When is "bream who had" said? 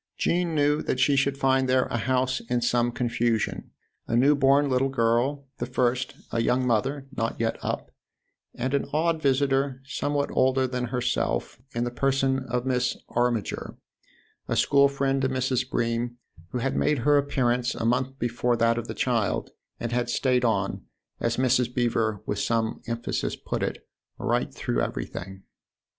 15.69-16.75